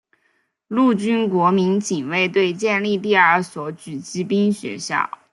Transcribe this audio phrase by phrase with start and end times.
[0.67, 5.19] 陆军国民警卫队建立第二所狙击兵学校。